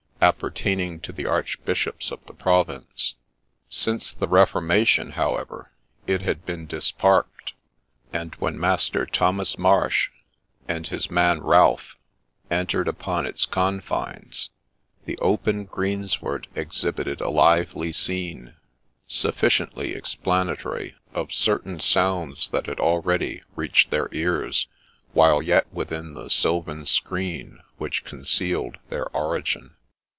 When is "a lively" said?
17.19-17.91